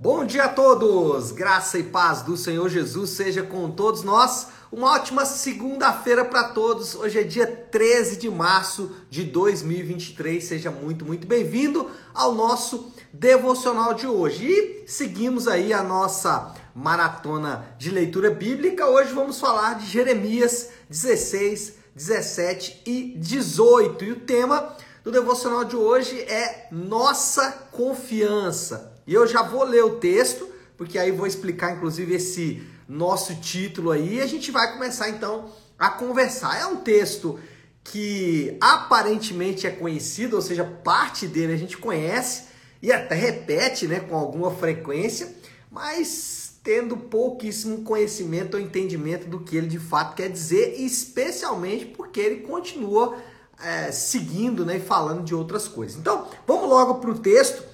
[0.00, 1.32] Bom dia a todos!
[1.32, 4.46] Graça e paz do Senhor Jesus seja com todos nós.
[4.70, 6.94] Uma ótima segunda-feira para todos.
[6.94, 10.44] Hoje é dia 13 de março de 2023.
[10.44, 14.46] Seja muito, muito bem-vindo ao nosso devocional de hoje.
[14.46, 18.86] E seguimos aí a nossa maratona de leitura bíblica.
[18.86, 24.04] Hoje vamos falar de Jeremias 16, 17 e 18.
[24.04, 28.96] E o tema do devocional de hoje é nossa confiança.
[29.08, 30.46] E eu já vou ler o texto,
[30.76, 35.50] porque aí vou explicar inclusive esse nosso título aí e a gente vai começar então
[35.78, 36.60] a conversar.
[36.60, 37.40] É um texto
[37.82, 42.48] que aparentemente é conhecido, ou seja, parte dele a gente conhece
[42.82, 45.34] e até repete, né, com alguma frequência,
[45.70, 52.20] mas tendo pouquíssimo conhecimento ou entendimento do que ele de fato quer dizer, especialmente porque
[52.20, 53.16] ele continua
[53.58, 55.96] é, seguindo né, e falando de outras coisas.
[55.96, 57.67] Então, vamos logo para o texto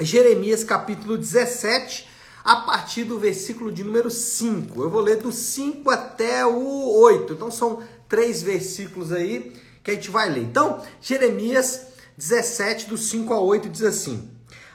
[0.00, 2.08] Jeremias capítulo 17,
[2.44, 4.82] a partir do versículo de número 5.
[4.82, 7.32] Eu vou ler do 5 até o 8.
[7.32, 9.52] Então são três versículos aí
[9.84, 10.42] que a gente vai ler.
[10.42, 11.86] Então, Jeremias
[12.18, 14.28] 17, do 5 a 8, diz assim: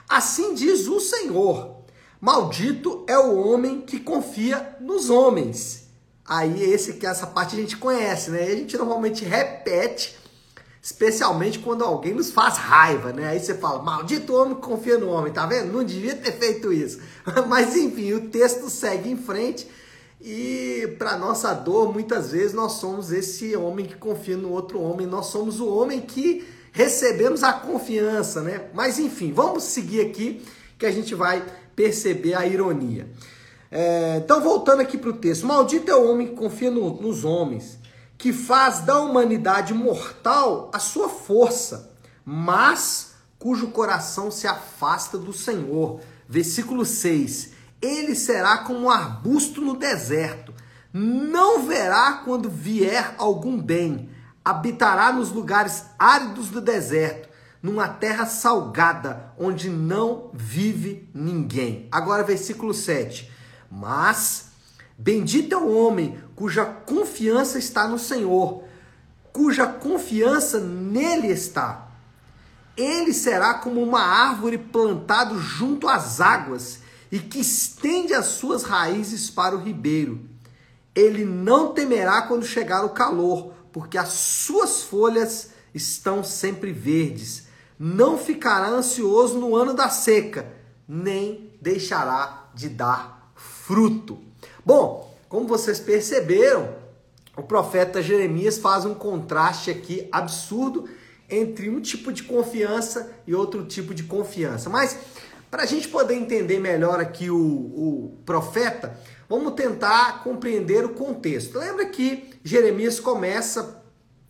[0.08, 1.84] Assim diz o Senhor:
[2.22, 5.90] Maldito é o homem que confia nos homens.
[6.26, 8.44] Aí esse que essa parte a gente conhece, né?
[8.44, 10.16] A gente normalmente repete
[10.82, 13.28] Especialmente quando alguém nos faz raiva, né?
[13.28, 15.74] Aí você fala, maldito homem que confia no homem, tá vendo?
[15.74, 17.00] Não devia ter feito isso.
[17.48, 19.68] Mas enfim, o texto segue em frente
[20.22, 25.08] e para nossa dor, muitas vezes nós somos esse homem que confia no outro homem,
[25.08, 28.70] nós somos o homem que recebemos a confiança, né?
[28.74, 30.42] Mas enfim, vamos seguir aqui
[30.78, 31.44] que a gente vai
[31.76, 33.08] perceber a ironia.
[33.72, 37.24] É, então, voltando aqui para o texto: Maldito é o homem que confia no, nos
[37.24, 37.80] homens
[38.20, 46.02] que faz da humanidade mortal a sua força, mas cujo coração se afasta do Senhor.
[46.28, 50.54] Versículo 6: Ele será como um arbusto no deserto,
[50.92, 54.10] não verá quando vier algum bem,
[54.44, 57.30] habitará nos lugares áridos do deserto,
[57.64, 61.88] numa terra salgada, onde não vive ninguém.
[61.90, 63.32] Agora, versículo 7.
[63.72, 64.49] Mas
[65.02, 68.66] Bendito é o homem cuja confiança está no Senhor,
[69.32, 71.88] cuja confiança nele está.
[72.76, 76.80] Ele será como uma árvore plantada junto às águas
[77.10, 80.20] e que estende as suas raízes para o ribeiro.
[80.94, 87.48] Ele não temerá quando chegar o calor, porque as suas folhas estão sempre verdes.
[87.80, 90.52] Não ficará ansioso no ano da seca,
[90.86, 94.29] nem deixará de dar fruto.
[94.70, 96.76] Bom, como vocês perceberam,
[97.36, 100.88] o profeta Jeremias faz um contraste aqui absurdo
[101.28, 104.70] entre um tipo de confiança e outro tipo de confiança.
[104.70, 104.96] Mas
[105.50, 108.96] para a gente poder entender melhor aqui o, o profeta,
[109.28, 111.58] vamos tentar compreender o contexto.
[111.58, 113.82] Lembra que Jeremias começa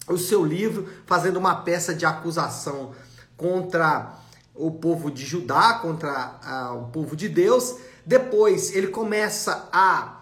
[0.08, 2.94] o seu livro fazendo uma peça de acusação
[3.36, 4.18] contra
[4.56, 7.76] o povo de Judá, contra a, o povo de Deus.
[8.06, 10.19] Depois ele começa a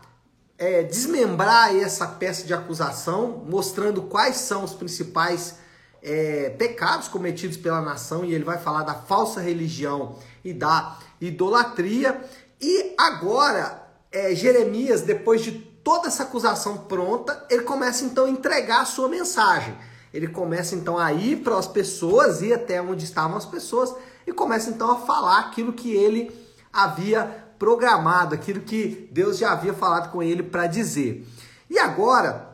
[0.57, 5.55] é, desmembrar essa peça de acusação, mostrando quais são os principais
[6.01, 12.21] é, pecados cometidos pela nação, e ele vai falar da falsa religião e da idolatria.
[12.59, 18.81] E agora, é, Jeremias, depois de toda essa acusação pronta, ele começa então a entregar
[18.81, 19.77] a sua mensagem.
[20.13, 23.93] Ele começa então a ir para as pessoas, ir até onde estavam as pessoas,
[24.25, 26.31] e começa então a falar aquilo que ele
[26.73, 31.27] havia programado, aquilo que Deus já havia falado com ele para dizer.
[31.69, 32.49] E agora,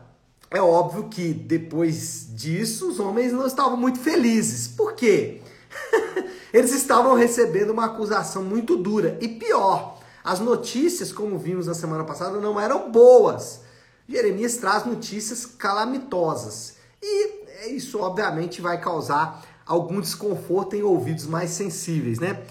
[0.50, 4.68] é óbvio que depois disso, os homens não estavam muito felizes.
[4.68, 5.40] Por quê?
[6.52, 9.18] Eles estavam recebendo uma acusação muito dura.
[9.20, 13.60] E pior, as notícias, como vimos na semana passada, não eram boas.
[14.08, 16.76] Jeremias traz notícias calamitosas.
[17.02, 22.42] E isso, obviamente, vai causar algum desconforto em ouvidos mais sensíveis, né?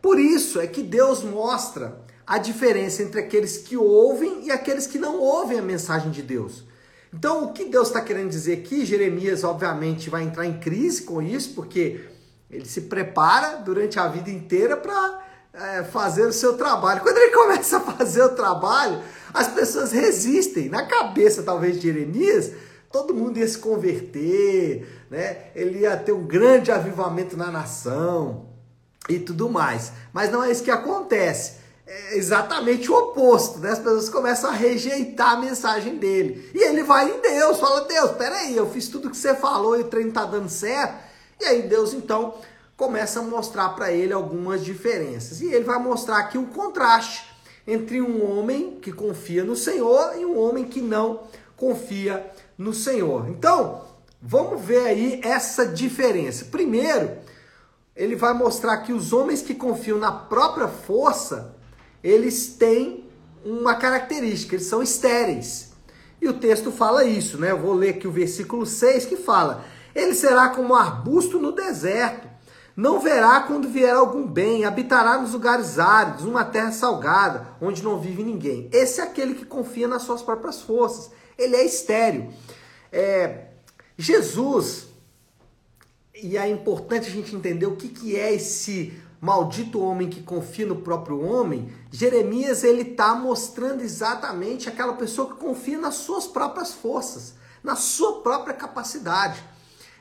[0.00, 4.98] Por isso é que Deus mostra a diferença entre aqueles que ouvem e aqueles que
[4.98, 6.64] não ouvem a mensagem de Deus.
[7.12, 8.84] Então, o que Deus está querendo dizer aqui?
[8.84, 12.04] Jeremias, obviamente, vai entrar em crise com isso, porque
[12.50, 17.00] ele se prepara durante a vida inteira para é, fazer o seu trabalho.
[17.00, 19.00] Quando ele começa a fazer o trabalho,
[19.32, 20.68] as pessoas resistem.
[20.68, 22.52] Na cabeça, talvez, de Jeremias,
[22.92, 25.46] todo mundo ia se converter, né?
[25.54, 28.47] ele ia ter um grande avivamento na nação
[29.08, 29.92] e tudo mais.
[30.12, 31.58] Mas não é isso que acontece.
[31.86, 33.70] É exatamente o oposto, né?
[33.70, 36.50] As pessoas começam a rejeitar a mensagem dele.
[36.54, 39.82] E ele vai em Deus, fala: Deus, peraí, eu fiz tudo que você falou e
[39.82, 41.02] o treino tá dando certo.
[41.40, 42.34] E aí Deus então
[42.76, 45.40] começa a mostrar para ele algumas diferenças.
[45.40, 47.24] E ele vai mostrar aqui o contraste
[47.66, 51.22] entre um homem que confia no Senhor e um homem que não
[51.56, 52.24] confia
[52.56, 53.28] no Senhor.
[53.28, 53.82] Então,
[54.22, 56.46] vamos ver aí essa diferença.
[56.46, 57.18] Primeiro,
[57.98, 61.56] ele vai mostrar que os homens que confiam na própria força,
[62.02, 63.04] eles têm
[63.44, 65.72] uma característica, eles são estéreis.
[66.22, 67.50] E o texto fala isso, né?
[67.50, 69.64] Eu vou ler aqui o versículo 6 que fala:
[69.96, 72.28] Ele será como um arbusto no deserto,
[72.76, 77.98] não verá quando vier algum bem, habitará nos lugares áridos, numa terra salgada, onde não
[77.98, 78.68] vive ninguém.
[78.72, 81.10] Esse é aquele que confia nas suas próprias forças.
[81.36, 82.32] Ele é estéreo.
[82.92, 83.46] É,
[83.96, 84.87] Jesus,
[86.22, 90.66] e é importante a gente entender o que, que é esse maldito homem que confia
[90.66, 96.72] no próprio homem, Jeremias ele está mostrando exatamente aquela pessoa que confia nas suas próprias
[96.72, 99.42] forças, na sua própria capacidade.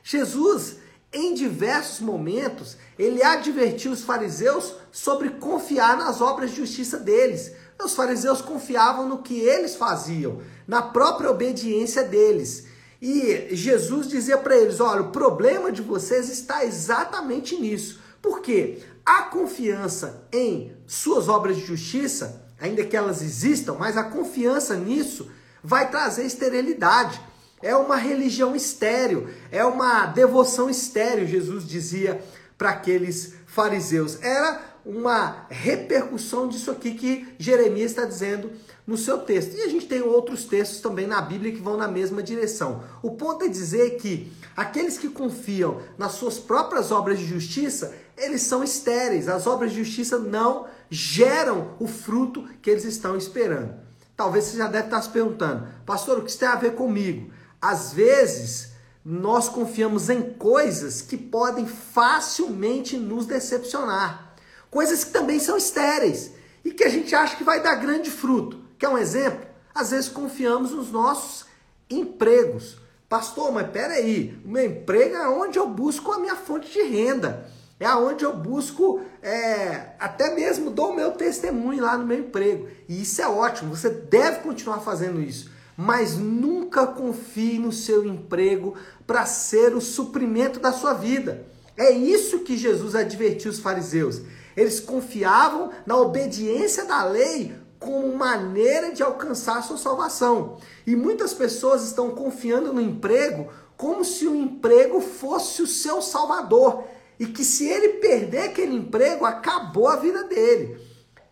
[0.04, 0.78] Jesus,
[1.12, 7.54] em diversos momentos, ele advertiu os fariseus sobre confiar nas obras de justiça deles.
[7.84, 12.68] Os fariseus confiavam no que eles faziam, na própria obediência deles.
[13.02, 18.00] E Jesus dizia para eles: olha, o problema de vocês está exatamente nisso.
[18.22, 18.80] Por quê?
[19.06, 25.32] A confiança em suas obras de justiça, ainda que elas existam, mas a confiança nisso
[25.64, 27.22] vai trazer esterilidade.
[27.62, 32.22] É uma religião estéril, é uma devoção estéril, Jesus dizia
[32.58, 34.22] para aqueles fariseus.
[34.22, 38.52] Era uma repercussão disso aqui que Jeremias está dizendo
[38.88, 39.54] no seu texto.
[39.56, 42.82] E a gente tem outros textos também na Bíblia que vão na mesma direção.
[43.04, 48.44] O ponto é dizer que aqueles que confiam nas suas próprias obras de justiça, eles
[48.44, 49.28] são estéreis.
[49.28, 53.76] As obras de justiça não geram o fruto que eles estão esperando.
[54.16, 57.30] Talvez você já deve estar se perguntando, pastor, o que isso tem a ver comigo?
[57.62, 58.72] Às vezes,
[59.06, 64.34] nós confiamos em coisas que podem facilmente nos decepcionar.
[64.72, 66.32] Coisas que também são estéreis
[66.64, 68.67] e que a gente acha que vai dar grande fruto.
[68.78, 69.46] Quer um exemplo?
[69.74, 71.46] Às vezes confiamos nos nossos
[71.90, 72.78] empregos.
[73.10, 77.50] Pastor, mas peraí, o meu emprego é onde eu busco a minha fonte de renda.
[77.80, 82.68] É aonde eu busco, é, até mesmo dou o meu testemunho lá no meu emprego.
[82.90, 85.52] E isso é ótimo, você deve continuar fazendo isso.
[85.78, 88.74] Mas nunca confie no seu emprego
[89.06, 91.46] para ser o suprimento da sua vida.
[91.78, 94.22] É isso que Jesus advertiu os fariseus.
[94.56, 100.58] Eles confiavam na obediência da lei como maneira de alcançar a sua salvação.
[100.86, 106.84] E muitas pessoas estão confiando no emprego como se o emprego fosse o seu salvador
[107.20, 110.80] e que se ele perder aquele emprego, acabou a vida dele.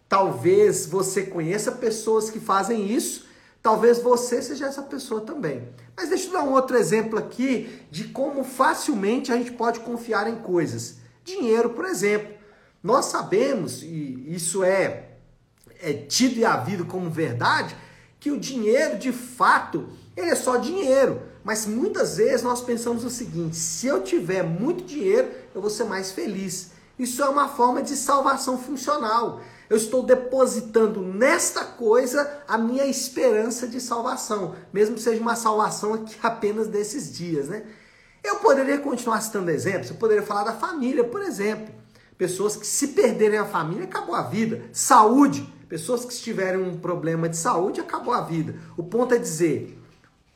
[0.07, 3.25] Talvez você conheça pessoas que fazem isso,
[3.61, 5.67] talvez você seja essa pessoa também.
[5.97, 10.27] Mas deixa eu dar um outro exemplo aqui de como facilmente a gente pode confiar
[10.27, 10.97] em coisas.
[11.23, 12.35] Dinheiro, por exemplo.
[12.83, 15.14] Nós sabemos, e isso é,
[15.81, 17.75] é tido e havido como verdade,
[18.19, 21.21] que o dinheiro, de fato, ele é só dinheiro.
[21.43, 25.83] Mas muitas vezes nós pensamos o seguinte: se eu tiver muito dinheiro, eu vou ser
[25.83, 26.71] mais feliz.
[26.97, 29.41] Isso é uma forma de salvação funcional.
[29.69, 35.93] Eu estou depositando nesta coisa a minha esperança de salvação, mesmo que seja uma salvação
[35.93, 37.63] aqui apenas desses dias, né?
[38.23, 41.73] Eu poderia continuar citando exemplos, eu poderia falar da família, por exemplo.
[42.17, 44.63] Pessoas que se perderem a família, acabou a vida.
[44.71, 48.55] Saúde, pessoas que tiverem um problema de saúde, acabou a vida.
[48.77, 49.77] O ponto é dizer,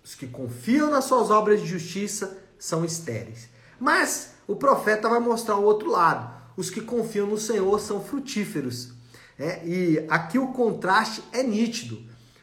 [0.04, 3.50] os que confiam nas suas obras de justiça são estéreis.
[3.80, 6.30] Mas o profeta vai mostrar o outro lado.
[6.58, 8.92] Os que confiam no Senhor são frutíferos.
[9.38, 12.02] É, e aqui o contraste é nítido.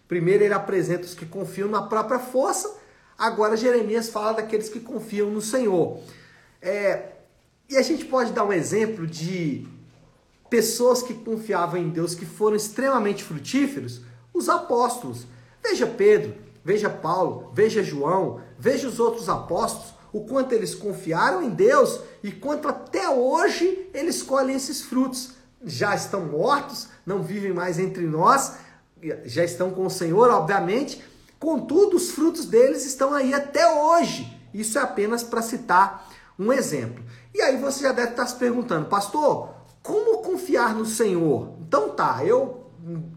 [0.08, 2.74] Primeiro ele apresenta os que confiam na própria força,
[3.18, 6.00] agora Jeremias fala daqueles que confiam no Senhor.
[6.62, 7.15] É,
[7.68, 9.66] e a gente pode dar um exemplo de
[10.48, 14.00] pessoas que confiavam em Deus, que foram extremamente frutíferos,
[14.32, 15.26] os apóstolos.
[15.62, 16.34] Veja Pedro,
[16.66, 22.32] Veja Paulo, veja João, veja os outros apóstolos, o quanto eles confiaram em Deus e
[22.32, 25.34] quanto até hoje eles colhem esses frutos.
[25.64, 28.54] Já estão mortos, não vivem mais entre nós,
[29.24, 31.04] já estão com o Senhor, obviamente,
[31.38, 34.36] contudo, os frutos deles estão aí até hoje.
[34.52, 37.02] Isso é apenas para citar um exemplo.
[37.34, 39.50] E aí você já deve estar se perguntando, pastor,
[39.82, 41.54] como confiar no Senhor?
[41.60, 42.66] Então tá, eu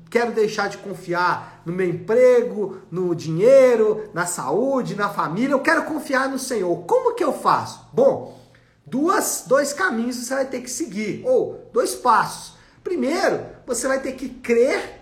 [0.10, 5.84] quero deixar de confiar no meu emprego, no dinheiro, na saúde, na família, eu quero
[5.84, 6.76] confiar no Senhor.
[6.86, 7.88] Como que eu faço?
[7.94, 8.40] Bom,
[8.86, 12.58] duas, dois caminhos você vai ter que seguir, ou dois passos.
[12.84, 15.02] Primeiro, você vai ter que crer,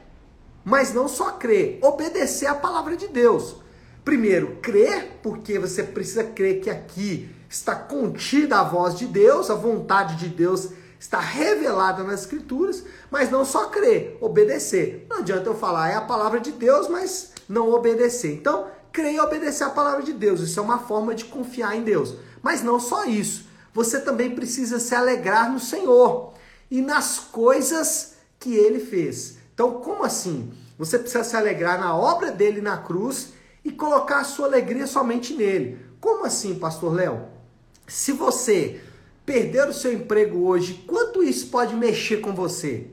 [0.66, 3.56] mas não só crer, obedecer a palavra de Deus.
[4.04, 9.56] Primeiro, crer, porque você precisa crer que aqui está contida a voz de Deus, a
[9.56, 15.06] vontade de Deus está revelada nas Escrituras, mas não só crer, obedecer.
[15.10, 18.34] Não adianta eu falar, é a palavra de Deus, mas não obedecer.
[18.34, 21.84] Então, crer e obedecer a palavra de Deus, isso é uma forma de confiar em
[21.84, 22.16] Deus.
[22.42, 26.34] Mas não só isso, você também precisa se alegrar no Senhor
[26.70, 29.38] e nas coisas que ele fez.
[29.54, 30.52] Então, como assim?
[30.78, 35.34] Você precisa se alegrar na obra dele na cruz e colocar a sua alegria somente
[35.34, 35.80] nele.
[36.00, 37.37] Como assim, pastor Léo?
[37.88, 38.82] Se você
[39.26, 42.88] perder o seu emprego hoje, quanto isso pode mexer com você?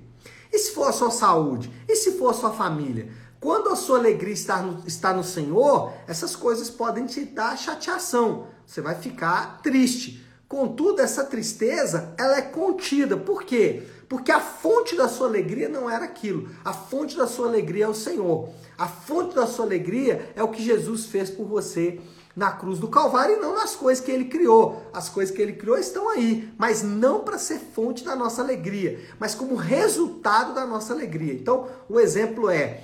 [0.53, 1.69] E se for a sua saúde?
[1.89, 3.09] E se for a sua família?
[3.41, 8.47] Quando a sua alegria está no, está no Senhor, essas coisas podem te dar chateação.
[8.65, 10.25] Você vai ficar triste.
[10.49, 13.17] Contudo, essa tristeza, ela é contida.
[13.17, 13.83] Por quê?
[14.09, 16.49] Porque a fonte da sua alegria não era aquilo.
[16.65, 18.49] A fonte da sua alegria é o Senhor.
[18.79, 22.01] A fonte da sua alegria é o que Jesus fez por você
[22.37, 24.83] na cruz do Calvário e não nas coisas que ele criou.
[24.93, 29.01] As coisas que ele criou estão aí, mas não para ser fonte da nossa alegria,
[29.19, 31.33] mas como resultado da nossa alegria.
[31.33, 32.83] Então, o exemplo é: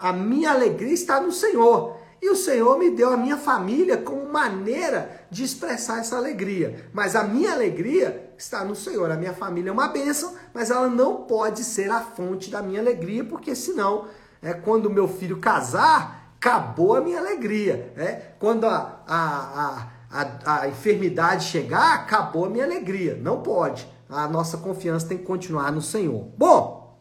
[0.00, 2.04] a minha alegria está no Senhor.
[2.20, 6.88] E o Senhor me deu a minha família como maneira de expressar essa alegria.
[6.90, 9.10] Mas a minha alegria está no Senhor.
[9.10, 12.80] A minha família é uma bênção, mas ela não pode ser a fonte da minha
[12.80, 14.06] alegria, porque senão,
[14.40, 17.92] é, quando meu filho casar, acabou a minha alegria.
[17.96, 18.34] É?
[18.38, 23.16] Quando a, a, a, a enfermidade chegar, acabou a minha alegria.
[23.16, 23.88] Não pode.
[24.08, 26.28] A nossa confiança tem que continuar no Senhor.
[26.36, 27.00] Bom,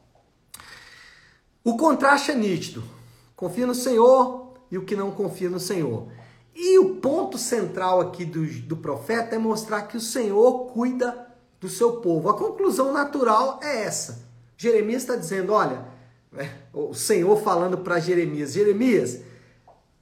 [1.61, 2.81] o contraste é nítido.
[3.35, 6.07] Confia no Senhor, e o que não confia no Senhor.
[6.55, 11.27] E o ponto central aqui do, do profeta é mostrar que o Senhor cuida
[11.59, 12.29] do seu povo.
[12.29, 14.23] A conclusão natural é essa.
[14.55, 15.85] Jeremias está dizendo: olha,
[16.37, 19.19] é, o Senhor falando para Jeremias: Jeremias,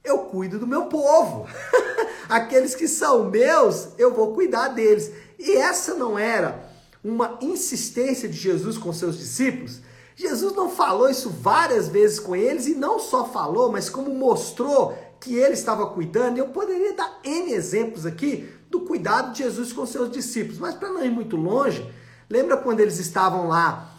[0.04, 1.46] eu cuido do meu povo.
[2.28, 5.12] Aqueles que são meus, eu vou cuidar deles.
[5.38, 6.70] E essa não era
[7.02, 9.80] uma insistência de Jesus com seus discípulos?
[10.14, 14.96] Jesus não falou isso várias vezes com eles e não só falou, mas como mostrou
[15.18, 16.38] que ele estava cuidando.
[16.38, 20.90] Eu poderia dar N exemplos aqui do cuidado de Jesus com seus discípulos, mas para
[20.90, 21.88] não ir muito longe,
[22.28, 23.94] lembra quando eles estavam lá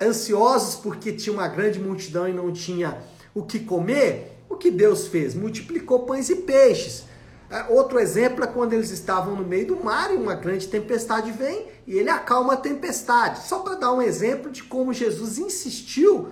[0.00, 2.98] ansiosos porque tinha uma grande multidão e não tinha
[3.34, 4.33] o que comer?
[4.54, 5.34] O que Deus fez?
[5.34, 7.06] Multiplicou pães e peixes.
[7.50, 11.32] É, outro exemplo é quando eles estavam no meio do mar e uma grande tempestade
[11.32, 13.48] vem e ele acalma a tempestade.
[13.48, 16.28] Só para dar um exemplo de como Jesus insistiu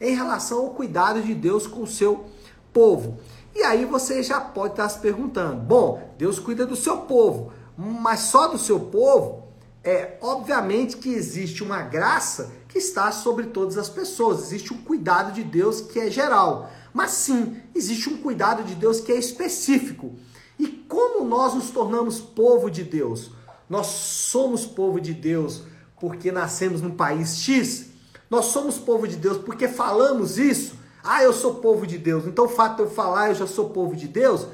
[0.00, 2.24] em relação ao cuidado de Deus com o seu
[2.72, 3.20] povo.
[3.54, 8.18] E aí você já pode estar se perguntando: bom, Deus cuida do seu povo, mas
[8.18, 9.44] só do seu povo?
[9.84, 15.32] É obviamente que existe uma graça que está sobre todas as pessoas, existe um cuidado
[15.32, 16.70] de Deus que é geral.
[16.94, 20.14] Mas sim, existe um cuidado de Deus que é específico.
[20.58, 23.32] E como nós nos tornamos povo de Deus?
[23.68, 25.62] Nós somos povo de Deus
[25.98, 27.86] porque nascemos num país X?
[28.28, 30.74] Nós somos povo de Deus porque falamos isso?
[31.02, 32.24] Ah, eu sou povo de Deus.
[32.26, 34.46] Então o fato de eu falar eu já sou povo de Deus?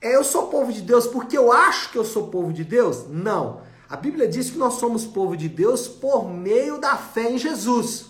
[0.00, 3.06] É, eu sou povo de Deus porque eu acho que eu sou povo de Deus?
[3.08, 3.60] Não.
[3.90, 8.06] A Bíblia diz que nós somos povo de Deus por meio da fé em Jesus.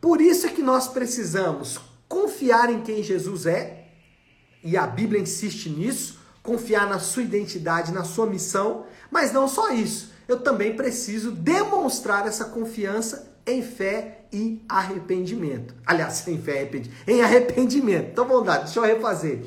[0.00, 3.88] Por isso é que nós precisamos confiar em quem Jesus é,
[4.64, 9.70] e a Bíblia insiste nisso, confiar na sua identidade, na sua missão, mas não só
[9.72, 10.10] isso.
[10.26, 15.74] Eu também preciso demonstrar essa confiança em fé e arrependimento.
[15.84, 17.08] Aliás, em fé e arrependimento.
[17.08, 18.08] Em arrependimento.
[18.12, 19.44] Então vamos lá, deixa eu refazer.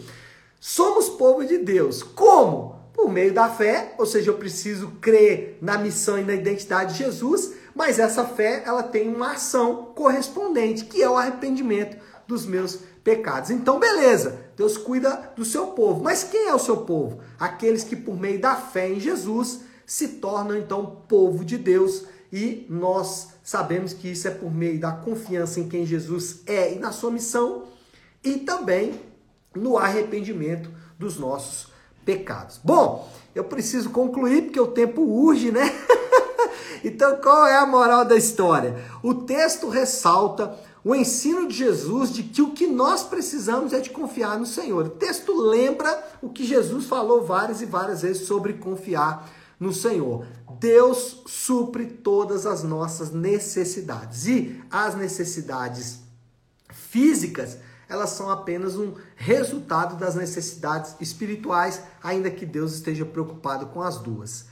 [0.60, 2.04] Somos povo de Deus.
[2.04, 2.75] Como?
[2.96, 7.04] Por meio da fé, ou seja, eu preciso crer na missão e na identidade de
[7.04, 12.80] Jesus, mas essa fé ela tem uma ação correspondente, que é o arrependimento dos meus
[13.04, 13.52] pecados.
[13.52, 16.02] Então, beleza, Deus cuida do seu povo.
[16.02, 17.20] Mas quem é o seu povo?
[17.38, 22.06] Aqueles que, por meio da fé em Jesus, se tornam então povo de Deus.
[22.32, 26.80] E nós sabemos que isso é por meio da confiança em quem Jesus é e
[26.80, 27.66] na sua missão,
[28.24, 29.00] e também
[29.54, 31.75] no arrependimento dos nossos
[32.06, 32.60] pecados.
[32.64, 35.74] Bom, eu preciso concluir porque o tempo urge, né?
[36.86, 38.78] então, qual é a moral da história?
[39.04, 43.90] O texto ressalta o ensino de Jesus de que o que nós precisamos é de
[43.90, 44.86] confiar no Senhor.
[44.86, 49.28] O texto lembra o que Jesus falou várias e várias vezes sobre confiar
[49.60, 50.28] no Senhor.
[50.60, 56.02] Deus supre todas as nossas necessidades e as necessidades
[56.72, 63.82] físicas, elas são apenas um resultado das necessidades espirituais, ainda que Deus esteja preocupado com
[63.82, 64.48] as duas.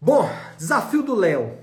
[0.00, 1.58] Bom, desafio do Léo.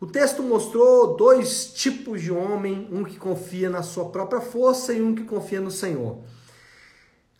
[0.00, 5.02] O texto mostrou dois tipos de homem, um que confia na sua própria força e
[5.02, 6.22] um que confia no Senhor.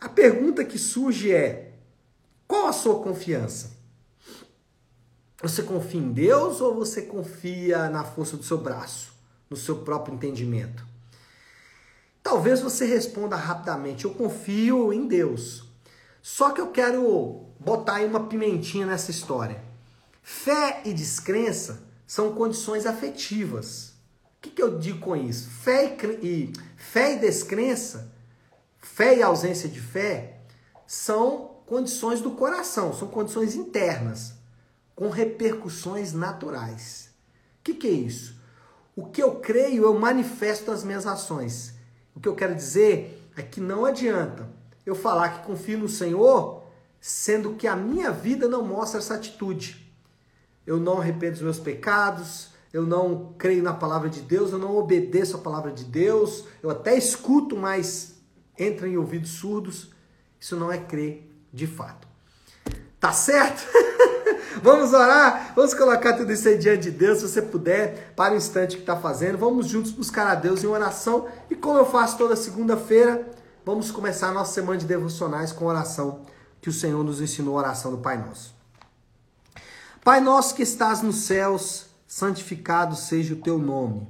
[0.01, 1.73] A pergunta que surge é:
[2.47, 3.73] Qual a sua confiança?
[5.43, 9.13] Você confia em Deus ou você confia na força do seu braço,
[9.51, 10.94] no seu próprio entendimento?
[12.25, 15.69] Talvez você responda rapidamente: Eu confio em Deus.
[16.23, 19.63] Só que eu quero botar aí uma pimentinha nessa história.
[20.23, 23.93] Fé e descrença são condições afetivas.
[24.39, 25.51] O que, que eu digo com isso?
[25.51, 28.11] Fé e, fé e descrença,
[28.81, 30.39] fé e ausência de fé,
[30.87, 34.33] são condições do coração, são condições internas,
[34.97, 37.11] com repercussões naturais.
[37.61, 38.41] O que, que é isso?
[38.97, 41.74] O que eu creio, eu manifesto nas minhas ações.
[42.15, 44.49] O que eu quero dizer é que não adianta
[44.87, 46.63] eu falar que confio no Senhor,
[47.01, 49.93] sendo que a minha vida não mostra essa atitude.
[50.67, 54.77] Eu não arrependo dos meus pecados, eu não creio na palavra de Deus, eu não
[54.77, 58.15] obedeço a palavra de Deus, eu até escuto, mas
[58.59, 59.91] entra em ouvidos surdos.
[60.41, 62.07] Isso não é crer de fato.
[62.99, 63.67] Tá certo?
[64.63, 68.37] vamos orar, vamos colocar tudo isso aí diante de Deus, se você puder, para o
[68.37, 69.39] instante que está fazendo.
[69.39, 71.27] Vamos juntos buscar a Deus em oração.
[71.51, 73.29] E como eu faço toda segunda-feira,
[73.65, 76.23] vamos começar a nossa semana de devocionais com oração
[76.61, 78.55] que o Senhor nos ensinou a oração do Pai Nosso.
[80.03, 84.07] Pai nosso que estás nos céus, santificado seja o teu nome.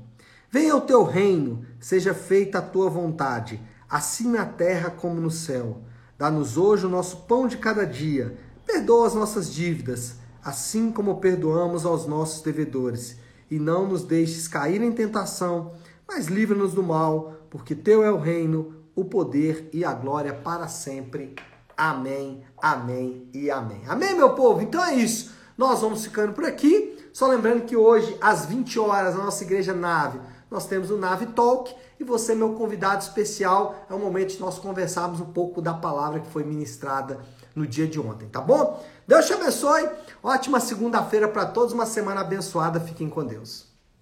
[0.50, 5.82] Venha o teu reino, seja feita a tua vontade, assim na terra como no céu.
[6.18, 8.36] Dá-nos hoje o nosso pão de cada dia.
[8.66, 13.16] Perdoa as nossas dívidas, assim como perdoamos aos nossos devedores.
[13.50, 15.72] E não nos deixes cair em tentação,
[16.06, 20.68] mas livra-nos do mal, porque teu é o reino, o poder e a glória para
[20.68, 21.34] sempre.
[21.76, 23.82] Amém, amém e amém.
[23.88, 24.60] Amém, meu povo?
[24.60, 25.32] Então é isso.
[25.56, 26.96] Nós vamos ficando por aqui.
[27.12, 30.20] Só lembrando que hoje, às 20 horas, na nossa igreja Nave,
[30.50, 31.74] nós temos o Nave Talk.
[31.98, 36.20] E você, meu convidado especial, é o momento de nós conversarmos um pouco da palavra
[36.20, 37.20] que foi ministrada
[37.54, 38.84] no dia de ontem, tá bom?
[39.06, 39.88] Deus te abençoe.
[40.22, 42.80] Ótima segunda-feira para todos, uma semana abençoada.
[42.80, 43.73] Fiquem com Deus.